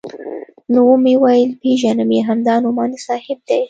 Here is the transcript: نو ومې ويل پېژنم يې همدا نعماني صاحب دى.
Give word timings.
نو 0.71 0.79
ومې 0.87 1.15
ويل 1.23 1.51
پېژنم 1.61 2.09
يې 2.15 2.21
همدا 2.29 2.55
نعماني 2.63 2.99
صاحب 3.07 3.37
دى. 3.47 3.57